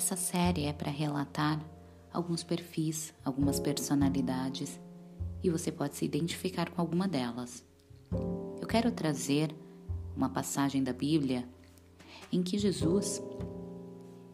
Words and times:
Essa 0.00 0.16
série 0.16 0.64
é 0.64 0.72
para 0.72 0.90
relatar 0.90 1.60
alguns 2.10 2.42
perfis, 2.42 3.12
algumas 3.22 3.60
personalidades 3.60 4.80
e 5.44 5.50
você 5.50 5.70
pode 5.70 5.94
se 5.94 6.06
identificar 6.06 6.70
com 6.70 6.80
alguma 6.80 7.06
delas. 7.06 7.62
Eu 8.58 8.66
quero 8.66 8.90
trazer 8.90 9.54
uma 10.16 10.30
passagem 10.30 10.82
da 10.82 10.94
Bíblia 10.94 11.46
em 12.32 12.42
que 12.42 12.56
Jesus 12.56 13.22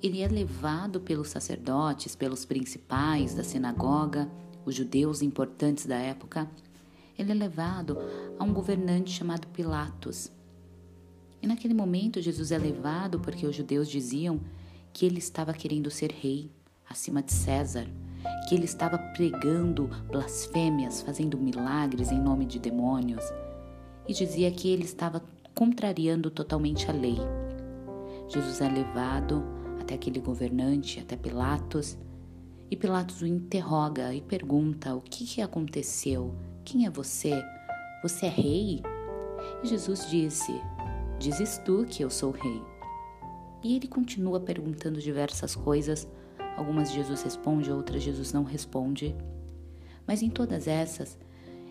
ele 0.00 0.22
é 0.22 0.28
levado 0.28 1.00
pelos 1.00 1.30
sacerdotes, 1.30 2.14
pelos 2.14 2.44
principais 2.44 3.34
da 3.34 3.42
sinagoga, 3.42 4.30
os 4.64 4.72
judeus 4.72 5.20
importantes 5.20 5.84
da 5.84 5.96
época, 5.96 6.48
ele 7.18 7.32
é 7.32 7.34
levado 7.34 7.98
a 8.38 8.44
um 8.44 8.52
governante 8.52 9.10
chamado 9.10 9.48
Pilatos. 9.48 10.30
E 11.42 11.46
naquele 11.48 11.74
momento 11.74 12.22
Jesus 12.22 12.52
é 12.52 12.56
levado 12.56 13.18
porque 13.18 13.44
os 13.44 13.56
judeus 13.56 13.88
diziam 13.88 14.40
que 14.96 15.04
ele 15.04 15.18
estava 15.18 15.52
querendo 15.52 15.90
ser 15.90 16.10
rei 16.10 16.50
acima 16.88 17.22
de 17.22 17.30
César, 17.30 17.86
que 18.48 18.54
ele 18.54 18.64
estava 18.64 18.96
pregando 18.96 19.90
blasfêmias, 20.10 21.02
fazendo 21.02 21.36
milagres 21.36 22.10
em 22.10 22.18
nome 22.18 22.46
de 22.46 22.58
demônios, 22.58 23.22
e 24.08 24.14
dizia 24.14 24.50
que 24.50 24.70
ele 24.70 24.84
estava 24.84 25.22
contrariando 25.54 26.30
totalmente 26.30 26.88
a 26.88 26.94
lei. 26.94 27.18
Jesus 28.26 28.62
é 28.62 28.70
levado 28.70 29.44
até 29.78 29.96
aquele 29.96 30.18
governante, 30.18 30.98
até 30.98 31.14
Pilatos, 31.14 31.98
e 32.70 32.74
Pilatos 32.74 33.20
o 33.20 33.26
interroga 33.26 34.14
e 34.14 34.22
pergunta: 34.22 34.94
O 34.94 35.02
que, 35.02 35.26
que 35.26 35.42
aconteceu? 35.42 36.34
Quem 36.64 36.86
é 36.86 36.90
você? 36.90 37.44
Você 38.02 38.24
é 38.24 38.30
rei? 38.30 38.82
E 39.62 39.66
Jesus 39.66 40.08
disse: 40.08 40.58
Dizes 41.18 41.58
tu 41.66 41.84
que 41.84 42.02
eu 42.02 42.08
sou 42.08 42.30
rei. 42.30 42.75
E 43.62 43.76
ele 43.76 43.88
continua 43.88 44.40
perguntando 44.40 45.00
diversas 45.00 45.54
coisas. 45.54 46.06
Algumas 46.56 46.92
Jesus 46.92 47.22
responde, 47.22 47.70
outras 47.70 48.02
Jesus 48.02 48.32
não 48.32 48.44
responde. 48.44 49.14
Mas 50.06 50.22
em 50.22 50.30
todas 50.30 50.68
essas, 50.68 51.18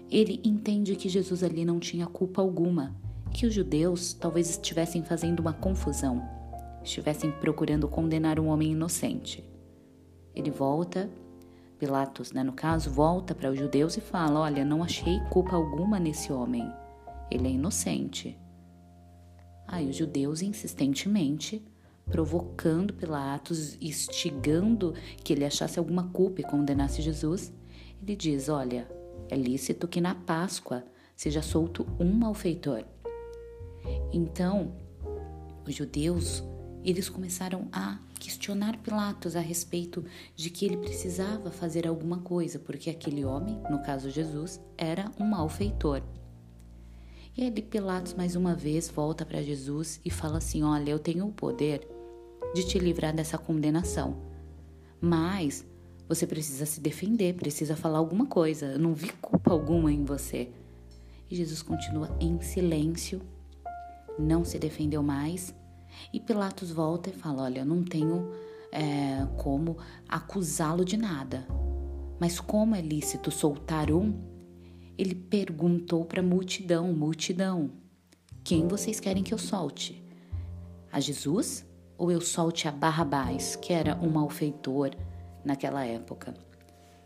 ele 0.10 0.42
entende 0.44 0.96
que 0.96 1.10
Jesus 1.10 1.44
ali 1.44 1.66
não 1.66 1.80
tinha 1.80 2.06
culpa 2.06 2.42
alguma, 2.42 2.96
que 3.34 3.46
os 3.46 3.54
judeus 3.54 4.14
talvez 4.14 4.50
estivessem 4.50 5.04
fazendo 5.04 5.40
uma 5.40 5.54
confusão, 5.54 6.22
estivessem 6.84 7.32
procurando 7.32 7.88
condenar 7.88 8.40
um 8.40 8.48
homem 8.48 8.72
inocente. 8.72 9.44
Ele 10.36 10.52
volta, 10.52 11.10
Pilatos, 11.80 12.32
né, 12.32 12.42
no 12.42 12.54
caso, 12.54 12.90
volta 12.90 13.36
para 13.36 13.52
os 13.52 13.58
judeus 13.58 13.98
e 13.98 14.02
fala: 14.02 14.40
Olha, 14.42 14.64
não 14.64 14.84
achei 14.84 15.20
culpa 15.30 15.56
alguma 15.56 16.00
nesse 16.00 16.32
homem, 16.32 16.72
ele 17.30 17.48
é 17.48 17.52
inocente. 17.52 18.38
Aí 19.68 19.90
os 19.90 19.96
judeus 19.96 20.42
insistentemente 20.42 21.66
provocando 22.10 22.94
Pilatos, 22.94 23.78
instigando 23.82 24.94
que 25.24 25.34
ele 25.34 25.46
achasse 25.46 25.80
alguma 25.80 26.10
culpa 26.10 26.42
e 26.42 26.44
condenasse 26.44 27.02
Jesus, 27.02 27.52
ele 28.02 28.16
diz: 28.16 28.50
Olha, 28.50 28.88
é 29.30 29.36
lícito 29.36 29.88
que 29.88 30.02
na 30.02 30.16
Páscoa 30.16 30.84
seja 31.16 31.42
solto 31.42 31.88
um 32.00 32.12
malfeitor. 32.14 32.84
Então, 34.12 34.76
os 35.66 35.74
judeus 35.74 36.44
eles 36.84 37.10
começaram 37.10 37.68
a 37.72 37.98
questionar 38.20 38.78
Pilatos 38.78 39.36
a 39.36 39.40
respeito 39.40 40.06
de 40.36 40.52
que 40.52 40.66
ele 40.66 40.78
precisava 40.78 41.50
fazer 41.50 41.88
alguma 41.88 42.20
coisa, 42.20 42.60
porque 42.60 42.92
aquele 42.92 43.26
homem, 43.26 43.60
no 43.72 43.82
caso 43.82 44.12
Jesus, 44.12 44.62
era 44.78 45.12
um 45.20 45.26
malfeitor. 45.26 46.04
E 47.36 47.44
aí 47.44 47.52
Pilatos 47.52 48.14
mais 48.14 48.36
uma 48.36 48.54
vez 48.54 48.88
volta 48.88 49.26
para 49.26 49.42
Jesus 49.42 50.00
e 50.06 50.12
fala 50.12 50.38
assim: 50.38 50.64
Olha, 50.64 50.92
eu 50.92 51.00
tenho 51.00 51.28
o 51.28 51.34
poder 51.34 51.95
de 52.54 52.66
te 52.66 52.80
livrar 52.80 53.14
dessa 53.14 53.38
condenação. 53.38 54.18
Mas 55.02 55.66
você 56.08 56.28
precisa 56.28 56.66
se 56.66 56.80
defender, 56.80 57.36
precisa 57.36 57.76
falar 57.76 57.98
alguma 57.98 58.26
coisa. 58.26 58.68
Eu 58.68 58.80
não 58.80 58.94
vi 58.94 59.12
culpa 59.22 59.52
alguma 59.52 59.92
em 59.92 60.04
você. 60.04 60.50
E 61.30 61.36
Jesus 61.36 61.62
continua 61.62 62.16
em 62.20 62.40
silêncio, 62.42 63.22
não 64.18 64.46
se 64.46 64.60
defendeu 64.60 65.02
mais. 65.02 65.54
E 66.14 66.20
Pilatos 66.20 66.72
volta 66.72 67.10
e 67.10 67.14
fala: 67.14 67.44
Olha, 67.44 67.66
não 67.66 67.84
tenho 67.84 68.32
é, 68.72 69.26
como 69.38 69.78
acusá-lo 70.08 70.86
de 70.86 70.98
nada. 70.98 71.48
Mas 72.20 72.40
como 72.40 72.76
é 72.76 72.82
lícito 72.82 73.32
soltar 73.32 73.92
um, 73.92 74.14
ele 74.98 75.16
perguntou 75.16 76.06
para 76.06 76.22
a 76.22 76.24
multidão: 76.24 76.94
Multidão, 76.94 77.72
quem 78.44 78.68
vocês 78.68 79.00
querem 79.00 79.24
que 79.24 79.34
eu 79.34 79.38
solte? 79.38 80.04
A 80.92 81.00
Jesus 81.00 81.66
ou 81.98 82.12
eu 82.12 82.22
solte 82.22 82.68
a 82.68 82.72
Barrabás, 82.72 83.56
que 83.56 83.74
era 83.74 83.96
um 84.02 84.10
malfeitor 84.10 84.92
naquela 85.44 85.86
época. 85.86 86.34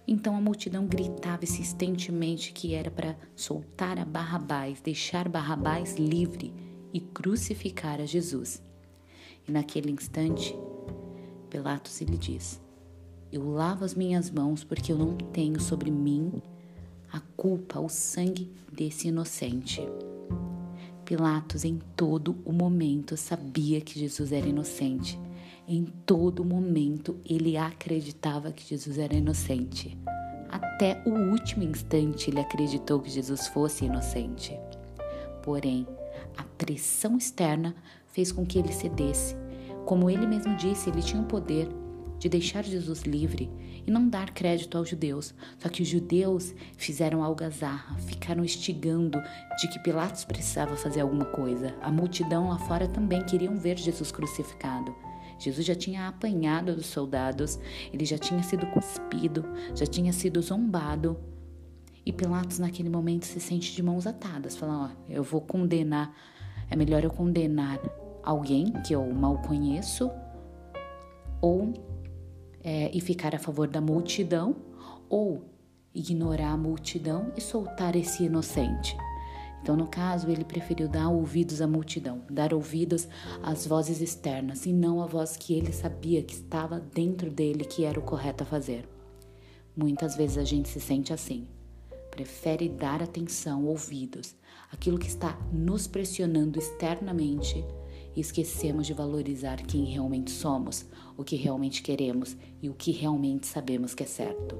Então 0.07 0.35
a 0.35 0.41
multidão 0.41 0.87
gritava 0.87 1.43
insistentemente 1.43 2.51
que 2.51 2.73
era 2.73 2.89
para 2.89 3.15
soltar 3.35 3.99
a 3.99 4.05
Barrabás, 4.05 4.81
deixar 4.81 5.29
Barrabás 5.29 5.97
livre 5.97 6.53
e 6.91 6.99
crucificar 6.99 8.01
a 8.01 8.05
Jesus. 8.05 8.61
E 9.47 9.51
naquele 9.51 9.91
instante, 9.91 10.55
Pilatos 11.49 12.01
lhe 12.01 12.17
diz: 12.17 12.59
Eu 13.31 13.51
lavo 13.51 13.85
as 13.85 13.93
minhas 13.93 14.31
mãos 14.31 14.63
porque 14.63 14.91
eu 14.91 14.97
não 14.97 15.15
tenho 15.15 15.59
sobre 15.59 15.91
mim 15.91 16.41
a 17.11 17.19
culpa, 17.37 17.79
o 17.79 17.89
sangue 17.89 18.51
desse 18.71 19.07
inocente. 19.07 19.81
Pilatos, 21.09 21.65
em 21.65 21.79
todo 21.95 22.37
o 22.45 22.53
momento, 22.53 23.17
sabia 23.17 23.81
que 23.81 23.97
Jesus 23.99 24.31
era 24.31 24.45
inocente. 24.45 25.19
Em 25.67 25.83
todo 25.83 26.45
momento, 26.45 27.19
ele 27.25 27.57
acreditava 27.57 28.51
que 28.51 28.63
Jesus 28.63 28.99
era 28.99 29.15
inocente. 29.15 29.97
Até 30.47 31.01
o 31.07 31.31
último 31.31 31.63
instante, 31.63 32.29
ele 32.29 32.39
acreditou 32.39 32.99
que 32.99 33.09
Jesus 33.09 33.47
fosse 33.47 33.85
inocente. 33.85 34.55
Porém, 35.41 35.87
a 36.37 36.43
pressão 36.43 37.17
externa 37.17 37.75
fez 38.09 38.31
com 38.31 38.45
que 38.45 38.59
ele 38.59 38.71
cedesse. 38.71 39.35
Como 39.87 40.11
ele 40.11 40.27
mesmo 40.27 40.55
disse, 40.57 40.91
ele 40.91 41.01
tinha 41.01 41.23
o 41.23 41.25
poder 41.25 41.67
de 42.19 42.29
deixar 42.29 42.63
Jesus 42.63 43.03
livre 43.03 43.49
e 43.87 43.91
não 43.91 44.07
dar 44.07 44.31
crédito 44.31 44.77
aos 44.77 44.89
judeus. 44.89 45.33
Só 45.57 45.69
que 45.69 45.81
os 45.81 45.87
judeus 45.87 46.53
fizeram 46.77 47.23
algazarra, 47.23 47.97
ficaram 47.99 48.43
instigando 48.43 49.19
de 49.59 49.67
que 49.69 49.79
Pilatos 49.79 50.25
precisava 50.25 50.75
fazer 50.75 51.01
alguma 51.01 51.25
coisa. 51.25 51.75
A 51.81 51.91
multidão 51.91 52.49
lá 52.49 52.59
fora 52.59 52.87
também 52.87 53.23
queriam 53.23 53.57
ver 53.57 53.77
Jesus 53.77 54.11
crucificado. 54.11 54.93
Jesus 55.39 55.65
já 55.65 55.73
tinha 55.73 56.07
apanhado 56.07 56.75
dos 56.75 56.87
soldados, 56.87 57.57
ele 57.93 58.03
já 58.03 58.17
tinha 58.17 58.43
sido 58.43 58.67
cuspido, 58.67 59.45
já 59.73 59.85
tinha 59.85 60.11
sido 60.11 60.41
zombado. 60.41 61.17
E 62.05 62.11
Pilatos, 62.11 62.59
naquele 62.59 62.89
momento, 62.89 63.25
se 63.25 63.39
sente 63.39 63.73
de 63.73 63.81
mãos 63.81 64.05
atadas, 64.05 64.57
falando: 64.57 64.91
Ó, 64.91 65.11
eu 65.11 65.23
vou 65.23 65.39
condenar, 65.39 66.13
é 66.69 66.75
melhor 66.75 67.03
eu 67.03 67.09
condenar 67.09 67.79
alguém 68.23 68.73
que 68.85 68.93
eu 68.93 69.05
mal 69.13 69.41
conheço, 69.41 70.11
ou 71.41 71.73
é, 72.63 72.89
e 72.93 72.99
ficar 73.01 73.35
a 73.35 73.39
favor 73.39 73.67
da 73.67 73.81
multidão, 73.81 74.55
ou 75.09 75.43
ignorar 75.93 76.51
a 76.51 76.57
multidão 76.57 77.31
e 77.35 77.41
soltar 77.41 77.95
esse 77.95 78.23
inocente. 78.23 78.95
Então, 79.61 79.75
no 79.75 79.87
caso, 79.87 80.29
ele 80.29 80.45
preferiu 80.45 80.87
dar 80.87 81.09
ouvidos 81.09 81.61
à 81.61 81.67
multidão, 81.67 82.21
dar 82.29 82.53
ouvidos 82.53 83.07
às 83.43 83.67
vozes 83.67 83.99
externas 83.99 84.65
e 84.65 84.71
não 84.71 85.01
à 85.01 85.05
voz 85.05 85.35
que 85.35 85.53
ele 85.53 85.73
sabia 85.73 86.23
que 86.23 86.33
estava 86.33 86.79
dentro 86.79 87.29
dele 87.29 87.65
que 87.65 87.83
era 87.83 87.99
o 87.99 88.03
correto 88.03 88.43
a 88.43 88.45
fazer. 88.45 88.87
Muitas 89.75 90.15
vezes 90.15 90.37
a 90.37 90.43
gente 90.43 90.69
se 90.69 90.79
sente 90.79 91.11
assim, 91.11 91.47
prefere 92.09 92.69
dar 92.69 93.03
atenção, 93.03 93.65
ouvidos, 93.65 94.35
aquilo 94.71 94.97
que 94.97 95.07
está 95.07 95.37
nos 95.51 95.87
pressionando 95.87 96.57
externamente 96.57 97.63
e 98.15 98.21
esquecemos 98.21 98.87
de 98.87 98.93
valorizar 98.93 99.57
quem 99.61 99.85
realmente 99.85 100.31
somos, 100.31 100.85
o 101.17 101.23
que 101.23 101.35
realmente 101.35 101.81
queremos 101.81 102.35
e 102.61 102.69
o 102.69 102.73
que 102.73 102.91
realmente 102.91 103.47
sabemos 103.47 103.93
que 103.93 104.03
é 104.03 104.07
certo. 104.07 104.57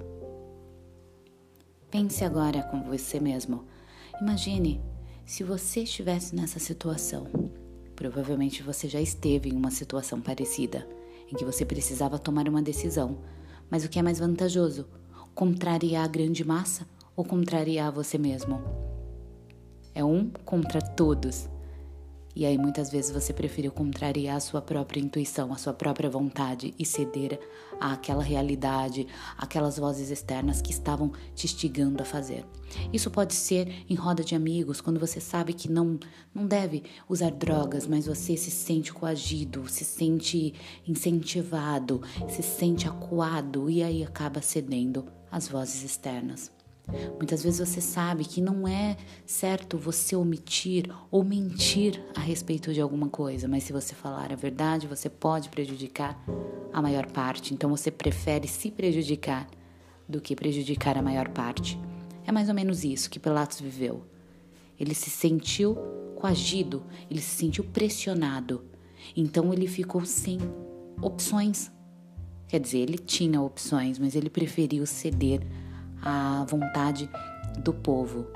Pense 1.89 2.23
agora 2.23 2.61
com 2.63 2.83
você 2.83 3.19
mesmo. 3.19 3.65
Imagine 4.21 4.79
se 5.25 5.43
você 5.43 5.81
estivesse 5.81 6.35
nessa 6.35 6.59
situação. 6.59 7.27
Provavelmente 7.95 8.63
você 8.63 8.87
já 8.87 9.01
esteve 9.01 9.49
em 9.49 9.55
uma 9.55 9.71
situação 9.71 10.21
parecida, 10.21 10.87
em 11.31 11.35
que 11.35 11.43
você 11.43 11.65
precisava 11.65 12.19
tomar 12.19 12.47
uma 12.47 12.61
decisão. 12.61 13.17
Mas 13.69 13.83
o 13.83 13.89
que 13.89 13.99
é 13.99 14.01
mais 14.01 14.19
vantajoso? 14.19 14.87
Contrariar 15.33 16.05
a 16.05 16.07
grande 16.07 16.43
massa 16.43 16.87
ou 17.15 17.25
contrariar 17.25 17.91
você 17.91 18.17
mesmo? 18.17 18.61
É 19.93 20.03
um 20.03 20.29
contra 20.45 20.81
todos. 20.81 21.49
E 22.39 22.45
aí 22.45 22.57
muitas 22.57 22.89
vezes 22.89 23.11
você 23.11 23.33
preferiu 23.33 23.69
contrariar 23.69 24.37
a 24.37 24.39
sua 24.39 24.61
própria 24.61 25.01
intuição, 25.01 25.51
a 25.51 25.57
sua 25.57 25.73
própria 25.73 26.09
vontade 26.09 26.73
e 26.79 26.85
ceder 26.85 27.37
àquela 27.81 28.23
realidade, 28.23 29.05
aquelas 29.37 29.77
vozes 29.77 30.09
externas 30.09 30.61
que 30.61 30.71
estavam 30.71 31.11
te 31.35 31.47
instigando 31.47 32.01
a 32.01 32.05
fazer. 32.05 32.45
Isso 32.93 33.11
pode 33.11 33.33
ser 33.33 33.83
em 33.89 33.93
roda 33.93 34.23
de 34.23 34.35
amigos, 34.35 34.79
quando 34.79 35.01
você 35.01 35.19
sabe 35.19 35.51
que 35.51 35.69
não 35.69 35.99
não 36.33 36.47
deve 36.47 36.83
usar 37.09 37.31
drogas, 37.31 37.85
mas 37.85 38.05
você 38.05 38.37
se 38.37 38.51
sente 38.51 38.93
coagido, 38.93 39.67
se 39.67 39.83
sente 39.83 40.53
incentivado, 40.87 42.01
se 42.29 42.41
sente 42.41 42.87
acuado 42.87 43.69
e 43.69 43.83
aí 43.83 44.01
acaba 44.01 44.41
cedendo 44.41 45.05
às 45.29 45.49
vozes 45.49 45.83
externas. 45.83 46.57
Muitas 47.17 47.43
vezes 47.43 47.59
você 47.59 47.81
sabe 47.81 48.25
que 48.25 48.41
não 48.41 48.67
é 48.67 48.97
certo 49.25 49.77
você 49.77 50.15
omitir 50.15 50.89
ou 51.11 51.23
mentir 51.23 52.03
a 52.15 52.19
respeito 52.19 52.73
de 52.73 52.81
alguma 52.81 53.09
coisa, 53.09 53.47
mas 53.47 53.63
se 53.63 53.73
você 53.73 53.93
falar 53.93 54.31
a 54.31 54.35
verdade, 54.35 54.87
você 54.87 55.09
pode 55.09 55.49
prejudicar 55.49 56.21
a 56.73 56.81
maior 56.81 57.05
parte. 57.07 57.53
Então 57.53 57.69
você 57.69 57.91
prefere 57.91 58.47
se 58.47 58.71
prejudicar 58.71 59.47
do 60.07 60.19
que 60.19 60.35
prejudicar 60.35 60.97
a 60.97 61.01
maior 61.01 61.29
parte. 61.29 61.79
É 62.25 62.31
mais 62.31 62.49
ou 62.49 62.55
menos 62.55 62.83
isso 62.83 63.09
que 63.09 63.19
Pilatos 63.19 63.59
viveu. 63.59 64.05
Ele 64.79 64.95
se 64.95 65.09
sentiu 65.09 65.75
coagido, 66.15 66.83
ele 67.09 67.21
se 67.21 67.35
sentiu 67.35 67.63
pressionado. 67.63 68.63
Então 69.15 69.53
ele 69.53 69.67
ficou 69.67 70.05
sem 70.05 70.39
opções. 71.01 71.71
Quer 72.47 72.59
dizer, 72.59 72.79
ele 72.79 72.97
tinha 72.97 73.41
opções, 73.41 73.99
mas 73.99 74.15
ele 74.15 74.29
preferiu 74.29 74.85
ceder 74.85 75.41
à 76.01 76.45
vontade 76.45 77.09
do 77.63 77.73
povo, 77.73 78.27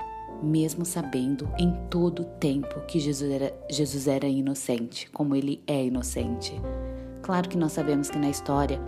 mesmo 0.42 0.84
sabendo 0.84 1.48
em 1.58 1.72
todo 1.88 2.24
tempo 2.38 2.80
que 2.86 3.00
Jesus 3.00 3.30
era, 3.30 3.54
Jesus 3.70 4.06
era 4.06 4.26
inocente, 4.26 5.08
como 5.10 5.34
ele 5.34 5.62
é 5.66 5.86
inocente. 5.86 6.52
Claro 7.22 7.48
que 7.48 7.56
nós 7.56 7.72
sabemos 7.72 8.10
que 8.10 8.18
na 8.18 8.28
história 8.28 8.80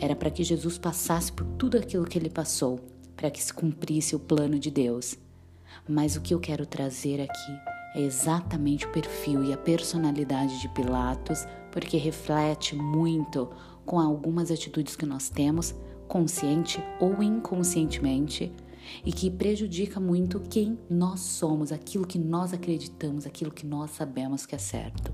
era 0.00 0.14
para 0.14 0.30
que 0.30 0.44
Jesus 0.44 0.78
passasse 0.78 1.32
por 1.32 1.46
tudo 1.58 1.76
aquilo 1.76 2.04
que 2.04 2.18
ele 2.18 2.30
passou, 2.30 2.80
para 3.16 3.30
que 3.30 3.42
se 3.42 3.52
cumprisse 3.52 4.14
o 4.14 4.20
plano 4.20 4.58
de 4.58 4.70
Deus. 4.70 5.16
Mas 5.88 6.16
o 6.16 6.20
que 6.20 6.34
eu 6.34 6.40
quero 6.40 6.66
trazer 6.66 7.20
aqui 7.20 7.76
é 7.94 8.02
exatamente 8.02 8.86
o 8.86 8.92
perfil 8.92 9.42
e 9.44 9.52
a 9.52 9.56
personalidade 9.56 10.60
de 10.60 10.68
Pilatos, 10.68 11.46
porque 11.70 11.96
reflete 11.96 12.74
muito 12.74 13.48
com 13.84 13.98
algumas 13.98 14.50
atitudes 14.50 14.96
que 14.96 15.06
nós 15.06 15.28
temos 15.30 15.74
consciente 16.08 16.82
ou 17.00 17.22
inconscientemente, 17.22 18.52
e 19.04 19.12
que 19.12 19.30
prejudica 19.30 19.98
muito 19.98 20.40
quem 20.40 20.78
nós 20.88 21.20
somos, 21.20 21.72
aquilo 21.72 22.06
que 22.06 22.18
nós 22.18 22.52
acreditamos, 22.52 23.26
aquilo 23.26 23.50
que 23.50 23.66
nós 23.66 23.90
sabemos 23.90 24.46
que 24.46 24.54
é 24.54 24.58
certo. 24.58 25.12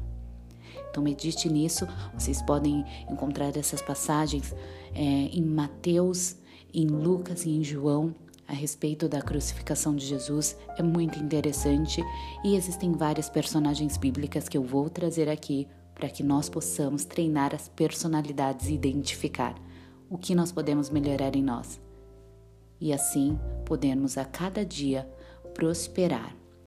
Então 0.91 1.03
medite 1.03 1.49
nisso. 1.49 1.87
Vocês 2.13 2.43
podem 2.43 2.85
encontrar 3.11 3.57
essas 3.57 3.81
passagens 3.81 4.55
é, 4.95 5.01
em 5.01 5.43
Mateus, 5.43 6.37
em 6.73 6.87
Lucas 6.87 7.47
e 7.47 7.51
em 7.51 7.65
João 7.65 8.15
a 8.47 8.53
respeito 8.53 9.09
da 9.09 9.23
crucificação 9.23 9.97
de 9.97 10.05
Jesus. 10.05 10.57
É 10.77 10.83
muito 10.83 11.19
interessante 11.19 12.05
e 12.45 12.55
existem 12.55 12.93
várias 12.93 13.31
personagens 13.31 13.97
bíblicas 13.97 14.49
que 14.49 14.59
eu 14.59 14.63
vou 14.63 14.91
trazer 14.91 15.29
aqui 15.29 15.67
para 15.95 16.09
que 16.09 16.23
nós 16.23 16.49
possamos 16.49 17.05
treinar 17.05 17.55
as 17.55 17.69
personalidades 17.69 18.69
e 18.69 18.75
identificar 18.75 19.55
o 20.13 20.19
que 20.19 20.35
nós 20.35 20.53
podemos 20.53 20.91
melhorar 20.91 21.35
em 21.35 21.43
nós. 21.43 21.81
E 22.79 22.93
assim 22.93 23.39
podemos 23.65 24.19
a 24.19 24.27
cada 24.27 24.63
dia 24.63 25.09
prosperar 25.55 26.37